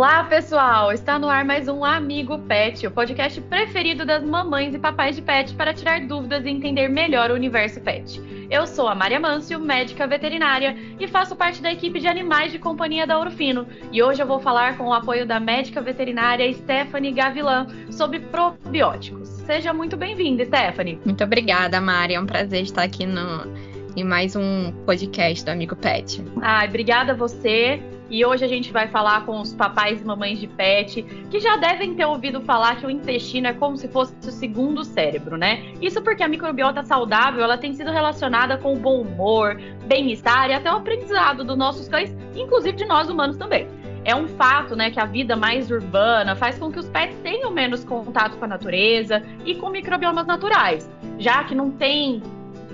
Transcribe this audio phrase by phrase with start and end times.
[0.00, 0.90] Olá, pessoal!
[0.92, 5.20] Está no ar mais um Amigo Pet, o podcast preferido das mamães e papais de
[5.20, 8.18] pet para tirar dúvidas e entender melhor o universo pet.
[8.50, 12.58] Eu sou a Maria Mâncio, médica veterinária, e faço parte da equipe de animais de
[12.58, 13.66] companhia da Ourofino.
[13.92, 19.28] E hoje eu vou falar com o apoio da médica veterinária Stephanie Gavilan sobre probióticos.
[19.28, 20.98] Seja muito bem-vinda, Stephanie.
[21.04, 22.16] Muito obrigada, Maria.
[22.16, 23.46] É um prazer estar aqui no,
[23.94, 26.24] em mais um podcast do Amigo Pet.
[26.40, 27.78] Ai, obrigada a você.
[28.10, 31.56] E hoje a gente vai falar com os papais e mamães de pet, que já
[31.56, 35.72] devem ter ouvido falar que o intestino é como se fosse o segundo cérebro, né?
[35.80, 39.56] Isso porque a microbiota saudável, ela tem sido relacionada com o bom humor,
[39.86, 43.68] bem-estar e até o aprendizado dos nossos cães, inclusive de nós humanos também.
[44.04, 47.52] É um fato, né, que a vida mais urbana faz com que os pets tenham
[47.52, 52.20] menos contato com a natureza e com microbiomas naturais, já que não tem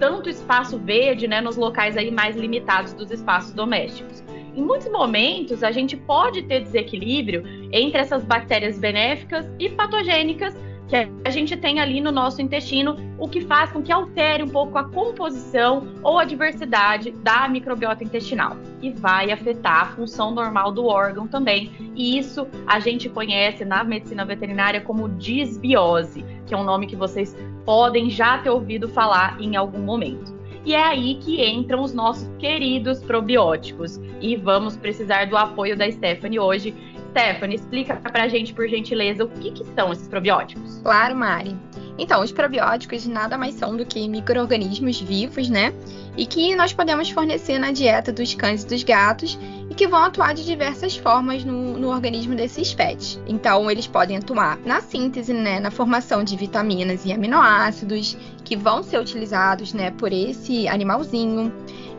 [0.00, 4.24] tanto espaço verde, né, nos locais aí mais limitados dos espaços domésticos
[4.56, 10.56] em muitos momentos a gente pode ter desequilíbrio entre essas bactérias benéficas e patogênicas
[10.88, 14.48] que a gente tem ali no nosso intestino, o que faz com que altere um
[14.48, 20.70] pouco a composição ou a diversidade da microbiota intestinal e vai afetar a função normal
[20.70, 21.72] do órgão também.
[21.94, 26.96] E isso a gente conhece na medicina veterinária como disbiose, que é um nome que
[26.96, 30.36] vocês podem já ter ouvido falar em algum momento.
[30.66, 34.00] E é aí que entram os nossos queridos probióticos.
[34.20, 36.74] E vamos precisar do apoio da Stephanie hoje.
[37.10, 40.80] Stephanie, explica pra gente, por gentileza, o que, que são esses probióticos.
[40.82, 41.56] Claro, Mari.
[41.98, 45.72] Então, os probióticos nada mais são do que micro-organismos vivos, né?
[46.16, 49.38] E que nós podemos fornecer na dieta dos cães e dos gatos
[49.70, 53.20] e que vão atuar de diversas formas no, no organismo desses pets.
[53.26, 55.58] Então, eles podem atuar na síntese, né?
[55.58, 59.90] Na formação de vitaminas e aminoácidos que vão ser utilizados, né?
[59.90, 61.52] Por esse animalzinho.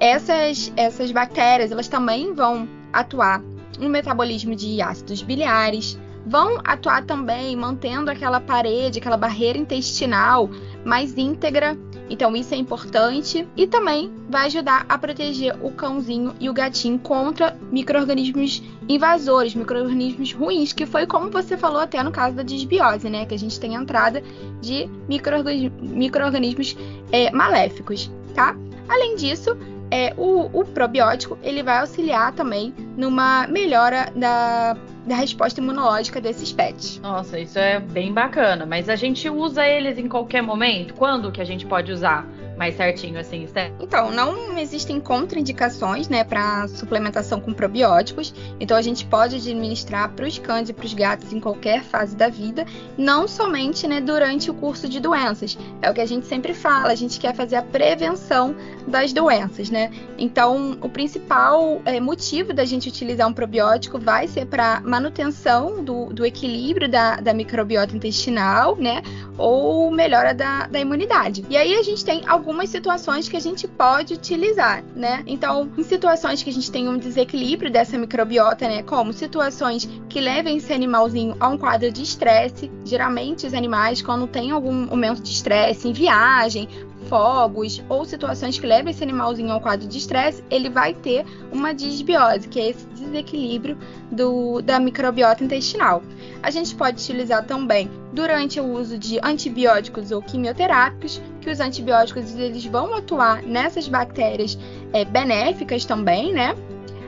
[0.00, 3.40] Essas, essas bactérias, elas também vão atuar
[3.78, 10.48] no metabolismo de ácidos biliares, vão atuar também mantendo aquela parede, aquela barreira intestinal
[10.84, 11.76] mais íntegra.
[12.08, 16.98] Então isso é importante e também vai ajudar a proteger o cãozinho e o gatinho
[16.98, 23.08] contra microrganismos invasores, microrganismos ruins, que foi como você falou até no caso da disbiose,
[23.08, 24.22] né, que a gente tem a entrada
[24.60, 26.76] de microrganismos
[27.10, 28.56] é, maléficos, tá?
[28.88, 29.56] Além disso,
[29.90, 34.76] é, o, o, probiótico ele vai auxiliar também numa melhora da,
[35.06, 36.98] da resposta imunológica desses pets.
[37.00, 38.64] Nossa, isso é bem bacana.
[38.64, 40.94] Mas a gente usa eles em qualquer momento?
[40.94, 42.26] Quando que a gente pode usar?
[42.56, 43.74] Mais certinho, assim, certo?
[43.80, 48.34] Então, não existem contraindicações, né, para suplementação com probióticos.
[48.60, 52.16] Então, a gente pode administrar para os cães e para os gatos em qualquer fase
[52.16, 55.58] da vida, não somente, né, durante o curso de doenças.
[55.80, 58.54] É o que a gente sempre fala, a gente quer fazer a prevenção
[58.86, 59.90] das doenças, né?
[60.18, 66.06] Então, o principal é, motivo da gente utilizar um probiótico vai ser para manutenção do,
[66.06, 69.02] do equilíbrio da, da microbiota intestinal, né?
[69.38, 71.44] Ou melhora da, da imunidade.
[71.48, 75.22] E aí a gente tem algumas situações que a gente pode utilizar, né?
[75.26, 78.82] Então, em situações que a gente tem um desequilíbrio dessa microbiota, né?
[78.82, 82.70] Como situações que levem esse animalzinho a um quadro de estresse.
[82.84, 86.68] Geralmente, os animais, quando tem algum momento de estresse, em viagem,
[87.12, 91.74] fogos ou situações que levam esse animalzinho ao quadro de estresse, ele vai ter uma
[91.74, 93.76] disbiose, que é esse desequilíbrio
[94.10, 96.02] do, da microbiota intestinal.
[96.42, 102.34] A gente pode utilizar também durante o uso de antibióticos ou quimioterápicos, que os antibióticos
[102.34, 104.58] eles vão atuar nessas bactérias
[104.94, 106.56] é, benéficas também, né?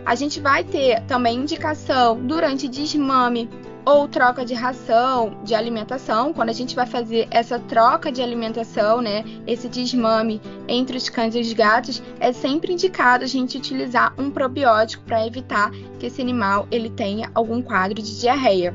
[0.05, 3.49] A gente vai ter também indicação durante desmame
[3.85, 9.03] ou troca de ração, de alimentação, quando a gente vai fazer essa troca de alimentação,
[9.03, 14.15] né, esse desmame entre os cães e os gatos, é sempre indicado a gente utilizar
[14.17, 18.75] um probiótico para evitar que esse animal ele tenha algum quadro de diarreia.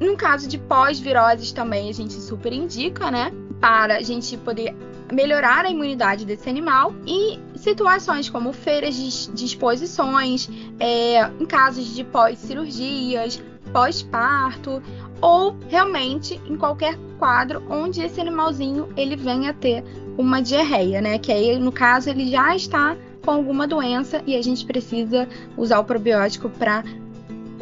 [0.00, 4.76] No caso de pós-viroses também a gente super indica, né, para a gente poder
[5.12, 12.04] melhorar a imunidade desse animal e situações como feiras de, exposições, é, em casos de
[12.04, 13.40] pós-cirurgias,
[13.72, 14.82] pós-parto
[15.20, 19.82] ou realmente em qualquer quadro onde esse animalzinho ele venha ter
[20.18, 21.18] uma diarreia, né?
[21.18, 25.80] Que aí no caso ele já está com alguma doença e a gente precisa usar
[25.80, 26.84] o probiótico para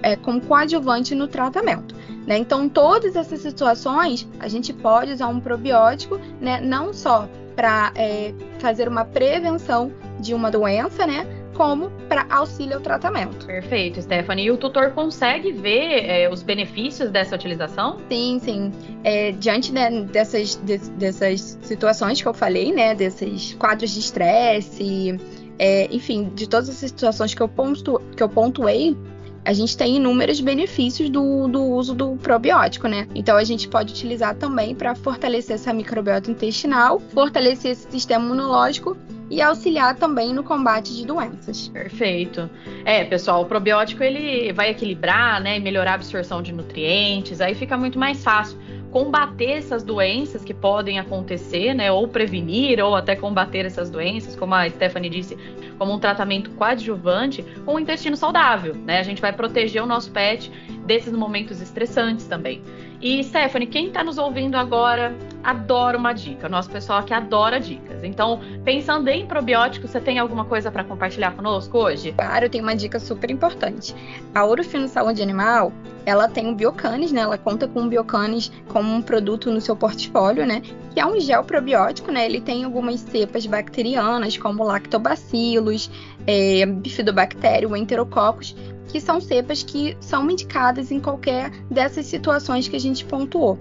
[0.03, 1.95] é, como coadjuvante no tratamento.
[2.27, 2.39] Né?
[2.39, 6.61] Então, todas essas situações a gente pode usar um probiótico, né?
[6.61, 11.27] Não só para é, fazer uma prevenção de uma doença, né?
[11.55, 13.47] Como para auxílio ao tratamento.
[13.47, 14.47] Perfeito, Stephanie.
[14.47, 17.99] E o tutor consegue ver é, os benefícios dessa utilização?
[18.11, 18.73] Sim, sim.
[19.03, 25.19] É, diante né, dessas, de, dessas situações que eu falei, né, desses quadros de estresse,
[25.59, 28.97] é, enfim, de todas essas situações que eu, pontu, que eu pontuei,
[29.45, 33.07] a gente tem inúmeros benefícios do, do uso do probiótico, né?
[33.15, 38.97] Então a gente pode utilizar também para fortalecer essa microbiota intestinal, fortalecer esse sistema imunológico
[39.31, 41.69] e auxiliar também no combate de doenças.
[41.69, 42.49] Perfeito.
[42.85, 47.77] É, pessoal, o probiótico ele vai equilibrar, né, melhorar a absorção de nutrientes, aí fica
[47.77, 48.59] muito mais fácil
[48.91, 54.55] combater essas doenças que podem acontecer, né, ou prevenir, ou até combater essas doenças, como
[54.55, 55.37] a Stephanie disse,
[55.79, 59.01] como um tratamento coadjuvante, com o intestino saudável, né?
[59.01, 60.49] A gente vai proteger o nosso pet
[60.87, 62.63] desses momentos estressantes também.
[63.01, 65.13] E Stephanie, quem está nos ouvindo agora
[65.45, 66.49] adora uma dica.
[66.49, 68.03] Nosso pessoal aqui adora dicas.
[68.03, 72.13] Então, pensando em probióticos, você tem alguma coisa para compartilhar conosco hoje?
[72.13, 73.95] Claro, eu tenho uma dica super importante.
[74.35, 75.71] A Ourofino Saúde Animal,
[76.07, 77.21] ela tem o Biocanis, né?
[77.21, 80.63] Ela conta com o Biocanis como um produto no seu portfólio, né?
[80.93, 82.25] Que é um gel probiótico, né?
[82.25, 85.91] Ele tem algumas cepas bacterianas, como lactobacilos,
[86.27, 88.57] é, bifidobactério, enterococcus,
[88.89, 93.59] que são cepas que são indicadas em qualquer dessas situações que a gente pontuou.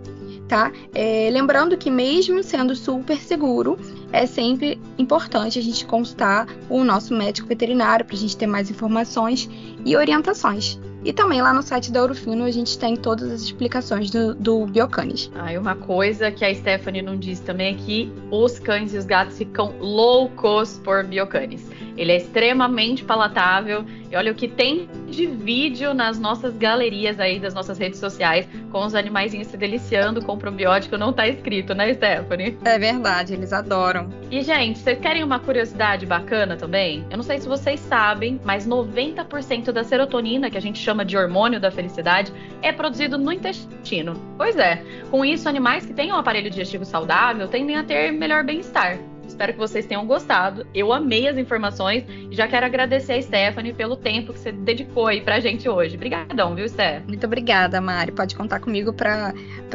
[0.47, 0.71] Tá?
[0.93, 3.77] É, lembrando que mesmo sendo super seguro,
[4.11, 8.69] é sempre importante a gente consultar o nosso médico veterinário para a gente ter mais
[8.69, 9.49] informações
[9.85, 10.79] e orientações.
[11.05, 14.65] E também lá no site da Ourofino a gente tem todas as explicações do, do
[14.65, 15.29] Biocanis.
[15.35, 18.97] Ah, e uma coisa que a Stephanie não disse também é que os cães e
[18.97, 21.69] os gatos ficam loucos por Biocanis.
[21.97, 23.83] Ele é extremamente palatável.
[24.09, 28.47] E olha o que tem de vídeo nas nossas galerias aí das nossas redes sociais
[28.73, 30.97] com os animaizinhos se deliciando com probiótico.
[30.97, 32.57] Não tá escrito, né, Stephanie?
[32.65, 34.09] É verdade, eles adoram.
[34.31, 37.05] E, gente, vocês querem uma curiosidade bacana também?
[37.11, 41.15] Eu não sei se vocês sabem, mas 90% da serotonina, que a gente chama de
[41.15, 42.33] hormônio da felicidade,
[42.63, 44.19] é produzido no intestino.
[44.35, 48.43] Pois é, com isso, animais que têm um aparelho digestivo saudável tendem a ter melhor
[48.43, 48.97] bem-estar.
[49.33, 50.65] Espero que vocês tenham gostado.
[50.75, 55.07] Eu amei as informações e já quero agradecer a Stephanie pelo tempo que você dedicou
[55.07, 55.95] aí pra gente hoje.
[55.95, 57.03] Obrigadão, viu, Steph?
[57.07, 58.11] Muito obrigada, Mari.
[58.11, 59.33] Pode contar comigo para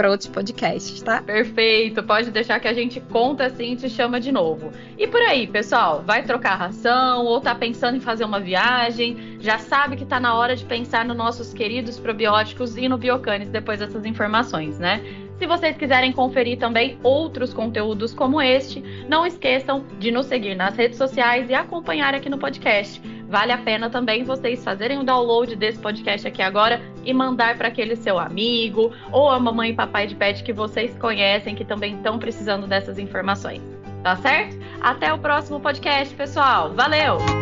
[0.09, 1.23] outros podcasts, tá?
[1.23, 2.05] Perfeito.
[2.05, 4.71] Pode deixar que a gente conta assim e te chama de novo.
[4.97, 9.39] E por aí, pessoal, vai trocar ração ou tá pensando em fazer uma viagem?
[9.41, 13.49] Já sabe que tá na hora de pensar nos nossos queridos probióticos e no Biocanis
[13.49, 15.03] depois dessas informações, né?
[15.39, 20.77] Se vocês quiserem conferir também outros conteúdos como este, não esqueçam de nos seguir nas
[20.77, 23.01] redes sociais e acompanhar aqui no podcast.
[23.29, 27.69] Vale a pena também vocês fazerem o download desse podcast aqui agora e mandar para
[27.69, 31.95] aquele seu amigo ou a mamãe e papai de pet que vocês conhecem que também
[31.95, 33.63] estão precisando dessas informações.
[34.03, 34.57] Tá certo?
[34.81, 36.73] Até o próximo podcast, pessoal.
[36.73, 37.38] Valeu!